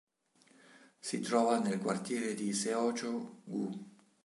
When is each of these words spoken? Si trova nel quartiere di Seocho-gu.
Si 0.99 1.19
trova 1.19 1.59
nel 1.59 1.77
quartiere 1.77 2.33
di 2.33 2.53
Seocho-gu. 2.53 3.89